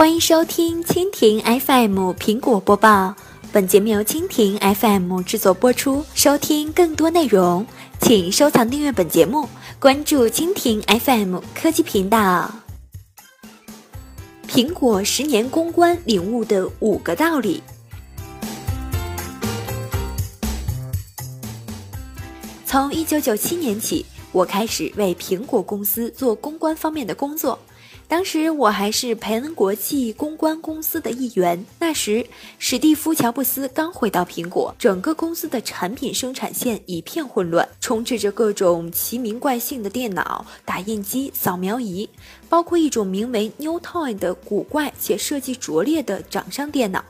[0.00, 3.14] 欢迎收听蜻蜓 FM 苹果播报，
[3.52, 6.02] 本节目由蜻蜓 FM 制作播出。
[6.14, 7.66] 收听更多内容，
[8.00, 9.46] 请收藏订阅本节目，
[9.78, 12.50] 关注蜻蜓 FM 科技频道。
[14.48, 17.62] 苹果十年公关领悟的五个道理。
[22.64, 27.58] 从一九九七年起，我开始为苹果公司做公关方面的工作。
[28.10, 31.64] 当时我还是培恩国际公关公司的一员。
[31.78, 32.26] 那时，
[32.58, 42.08] 史蒂夫·乔布斯刚回到苹果，整个公司的产品生产线一片混乱，充斥着各种奇名怪姓的电脑、打印机、扫描仪，
[42.48, 47.04] 包括一种名为 Newton 的古怪且设计拙劣的掌上电脑。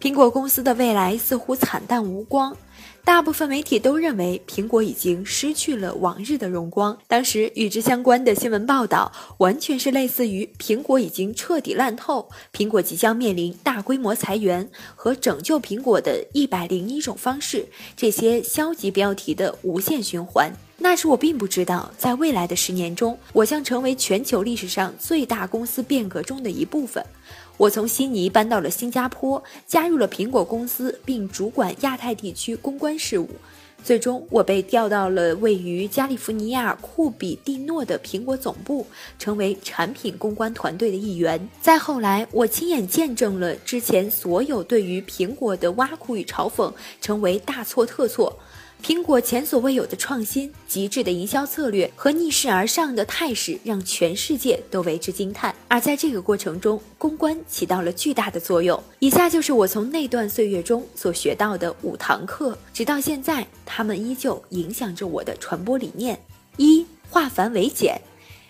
[0.00, 2.56] 苹果公司的未来似乎惨淡无光。
[3.06, 6.98] 大部分媒体都认为苹果已经失去了往日的荣光。
[7.06, 20.52] 当时与之相关的新闻报道完全是类似于“苹果已经彻底烂透”“苹果即将面临大规模裁员”和“拯救苹果的一百零一种方式”这些消极标题的无限循环。
[20.78, 27.04] 那时我并不知道，在未来的十年中，我将成为全球历史上最大公司变革中的一部分。
[27.56, 33.28] 我从悉尼搬到了新加坡，加入了苹果公司，并主管亚太地区公关事务。
[33.84, 38.84] 最终，我被调到了位于加利福尼亚库比蒂诺的苹果总部，
[39.18, 41.48] 成为产品公关团队的一员。
[41.60, 48.36] 再后来，我亲眼见证了之前所有对于苹果的挖苦与嘲讽成为大错特错。
[48.86, 55.52] 苹果前所未有的创新、极致的营销策略和逆势而上的态势，让全世界都为之惊叹。
[55.66, 58.80] 而在这个过程中，公关起到了巨大的作用。
[59.00, 66.16] 以下就是我从那段岁月中所学到的五堂课，直到现在，他们依旧影响着我的传播理念：
[66.56, 68.00] 一、化繁为简。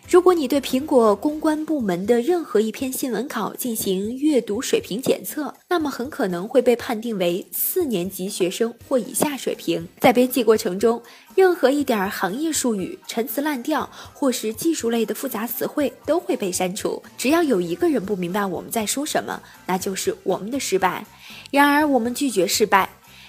[0.08, 9.88] 如果你对苹果公关部门的任何一篇新闻稿进行阅读水平检测，那么很可能会被判定为四年级学生或以下水平。
[9.98, 11.02] 在编辑过程中，
[11.34, 17.02] 任何一点行业术语、陈词滥调或是技术类的复杂词汇都会被删除。
[17.18, 21.04] 只要有一个人不明白我们在说什么，那就是我们的失败。
[21.50, 22.88] 然而，我们拒绝失败。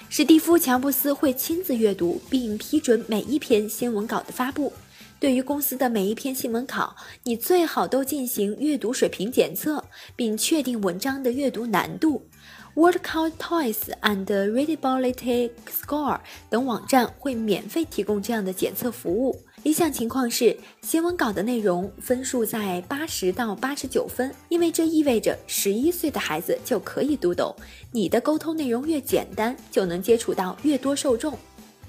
[0.10, 4.72] 史蒂夫·乔布斯会亲自阅读并批准每一篇新闻稿的发布。
[5.20, 9.84] 对于公司的每一篇新闻稿，你最好都进行阅读水平检测，
[10.16, 12.28] 并确定文章的阅读难度。
[12.76, 19.36] WordCount Toys and Readability Score 等网站会免费提供这样的检测服务。
[19.64, 27.56] 理想情况是，新闻稿的内容分数在八十到八十九分，因为这意味着十一岁的孩子就可以读懂。
[27.92, 31.36] 你的沟通内容越简单，就能接触到越多受众。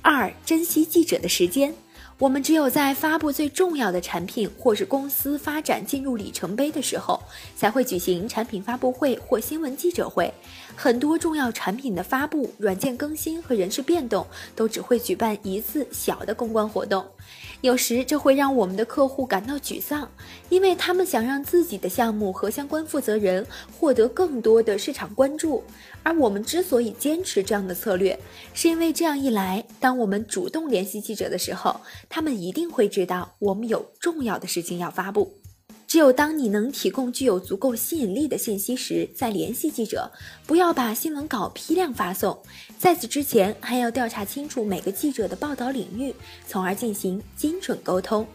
[0.00, 1.74] 二、珍惜记者的时间。
[2.18, 7.22] 我们只有在发布最重要的产品或是公司发展进入里程碑的时候，
[7.54, 10.34] 才会举行产品发布会或新闻记者会。
[10.74, 14.26] 很多重要产品的发布、软件更新和人事变动，
[14.56, 17.06] 都只会举办一次小的公关活动。
[17.60, 20.08] 有时这会让我们的客户感到沮丧，
[20.48, 23.46] 因为他们想让自己的项目和相关负责人
[23.78, 25.62] 获得更多的市场关注。
[26.04, 28.18] 而我们之所以坚持这样的策略，
[28.54, 35.34] 是因为这样一来，当我们主动联系记者的时候，他们一定会知道我们有重要的事情要发布。
[35.86, 40.10] 只有当你能提供具有足够吸引力的信息时，再联系记者。
[40.46, 42.38] 不要把新闻稿批量发送，
[42.78, 46.14] 在此之前还要调查清楚每个记者的报道领域，
[46.46, 48.26] 从而进行精准沟通。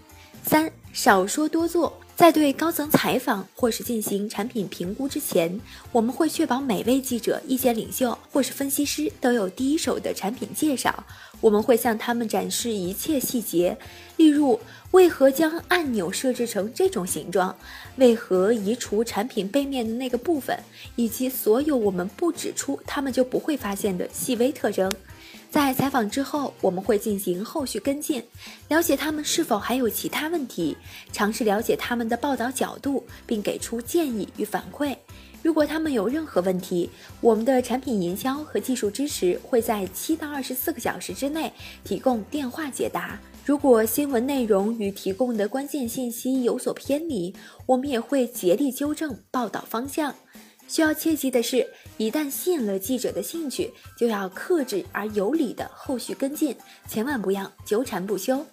[0.43, 1.93] 三，少说多做。
[2.15, 5.59] 在对高层采访或是进行产品评估之前，
[5.91, 11.03] 我们会确保每位记者、意见领袖或是分析师都有第一手的产品介绍。
[11.41, 13.77] 我们会向他们展示一切细节，
[14.15, 14.59] 例如
[14.91, 17.57] 为何将按钮设置成这种形状，
[17.97, 20.57] 为何移除产品背面的那个部分，
[20.95, 24.89] 以及所有我们不指出他们就不会发现的细微特征。
[25.53, 28.23] 在采访之后，我们会进行后续跟进，
[28.69, 30.75] 了解他们是否还有其他问题，
[31.11, 34.97] 尝试了解他们的报道角度，并给出建议与反馈。
[35.43, 36.89] 如果他们有任何问题，
[37.21, 41.53] 我们的产品营销和技术支持会在七到二十四个小时之内
[41.83, 43.19] 提供电话解答。
[43.45, 47.31] 如果新闻内容与提供的关键信息有所偏离，
[47.67, 50.15] 我们也会竭力纠正报道方向。
[50.67, 51.67] 需要切记的是，
[51.97, 56.55] 一旦吸引了记者的兴趣，就要克制而有理的后续跟进，
[56.87, 58.45] 千万不要纠缠不休。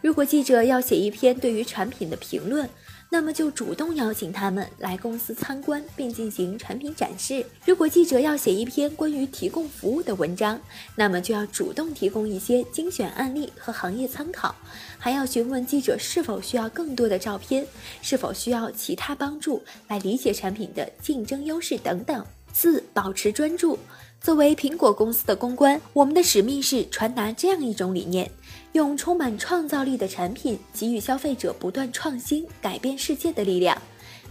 [0.00, 2.68] 如果记者要写一篇对于产品的评论，
[3.08, 7.46] 那么就主动邀请他们来公司参观，并进行产品展示。
[7.64, 10.60] 如果记者要写一篇关于提供服务的文章，
[10.96, 14.54] 那么就要主动提供一些精选案例和行业参考，
[14.98, 17.66] 还要询问记者是否需要更多的照片，
[18.02, 22.26] 是否需要其他帮助来理解产品的竞争优势等等。
[22.52, 23.78] 四、保持专注。
[24.26, 28.28] 作为苹果公司的公关，我们的使命是传达这样一种理念：
[28.72, 33.80] 用充满创造力的产品，给予消费者不断创新、改变世界的力量。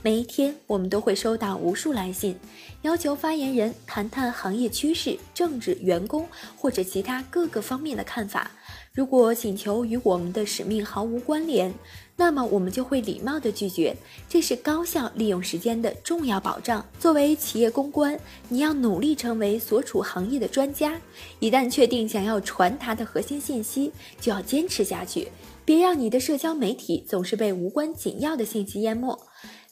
[0.02, 2.38] 每一天，我们都会收到无数来信，
[2.82, 6.28] 要求发言人谈谈行业趋势、政治、员工
[6.58, 8.52] 或者其他各个方面的看法。
[8.92, 11.74] 如果请求与我们的使命毫无关联，
[12.18, 13.96] 那么我们就会礼貌地拒绝。
[14.30, 16.86] 这是高效利用时间的重要保障。
[17.00, 21.00] 作为企业公关，你要努力成为所处行业的专家。
[21.40, 25.30] 一旦确定想要传达的核心信息，就要坚持下去，
[25.66, 29.20] 别让你的社交媒体总是被无关紧要的信息淹没。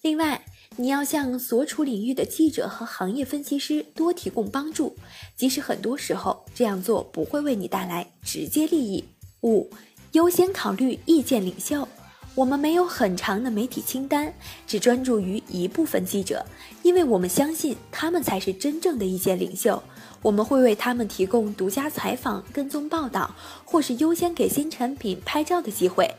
[0.01, 0.43] 另外，
[0.75, 4.97] 你要向所处领域的记者和行业分析师多提供帮助，
[5.37, 9.05] 即使很多时候这样做不会为你带来直接利益。
[9.43, 9.69] 五，
[10.11, 11.87] 优先考虑意见领袖。
[12.35, 14.33] 我们没有很长的媒体清单，
[14.65, 16.43] 只专注于一部分记者，
[16.81, 19.81] 因为我们相信他们才是真正的意见领袖。
[20.23, 26.09] 我们会为他们提供独家采访、跟踪报道，或是优先给新产品拍照的机会。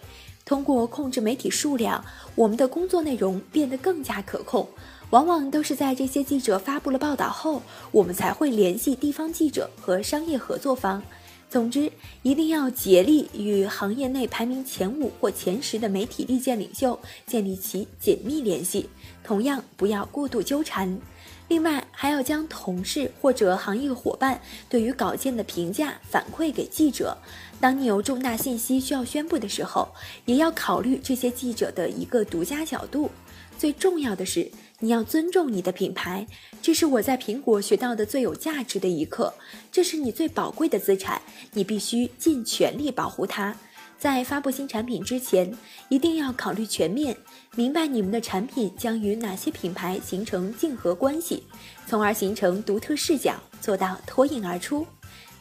[0.45, 2.05] 通过控制媒体数量，
[2.37, 4.69] 我们的工作内容变得更加可控。
[5.11, 11.03] 往往都是在这些记者发布了报道后，我们才会联系地方记者和商业合作方。
[11.55, 11.89] 总之，
[12.25, 16.99] 一定要竭力与行业内排名前五或前十的媒体意见领袖
[17.29, 18.89] 建立起紧密联系。
[19.23, 20.99] 同样，不要过度纠缠。
[21.47, 27.17] 另外，还要将同事或者行业伙伴对于稿件的评价反馈给记者。
[27.61, 29.87] 当你有重大信息需要宣布的时候，
[30.25, 33.09] 也要考虑这些记者的一个独家角度。
[33.57, 34.51] 最重要的是。
[34.85, 36.27] 你要尊重你的品牌，
[36.61, 39.33] 这是我在苹果学到的最有价值的一课。
[39.73, 41.23] 这是你最宝贵的资产，
[41.55, 43.57] 你必须尽全力保护它。
[43.99, 45.51] 在发布新产品之前，
[45.89, 47.17] 一定要考虑全面，
[47.57, 51.45] 明白你们的产品将与哪些品牌形成竞合关系，
[51.87, 54.87] 从而形成独特视角，做到脱颖而出。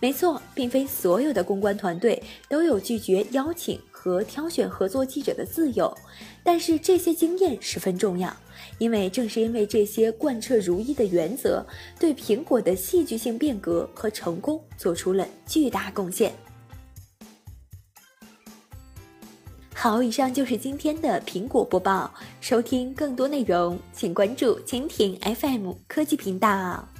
[0.04, 5.98] 没错，并非所有的公关团队都有拒绝邀请和挑选合作记者的自由，
[6.44, 8.36] 但是这些经验十分重要。
[8.80, 11.66] 因为正是因为这些贯彻如一的原则，
[11.98, 16.34] 对苹果的戏剧性变革和成功做出了巨大贡献。
[19.74, 22.14] 好，以上就是今天的苹果播报。
[22.42, 26.93] 收听更多内容，请关注蜻蜓 FM 科技频道。